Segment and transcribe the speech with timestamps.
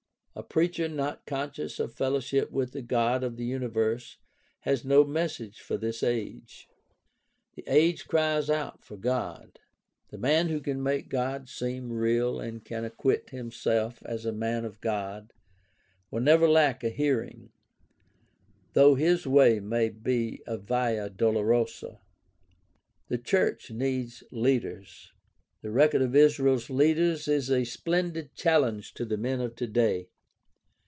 [0.33, 4.17] A preacher not conscious of fellowship with the God of the universe
[4.61, 6.69] has no message for this age;
[7.55, 9.59] the age cries out for God.
[10.07, 14.63] The man who can make God seem real and can acquit himself as a man
[14.63, 15.33] of God
[16.09, 17.51] will never lack a hearing,
[18.71, 21.99] though his way may be a via dolorosa.
[23.09, 25.11] The church needs leaders.
[25.61, 30.07] The record of Israel's leaders is a splendid challenge to the men of today.